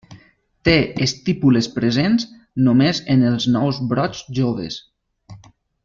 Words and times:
Té 0.67 0.73
estípules 1.05 1.67
presents 1.75 2.25
només 2.69 3.03
en 3.17 3.29
els 3.33 3.49
nous 3.59 3.83
brots 3.95 4.27
joves. 4.41 4.81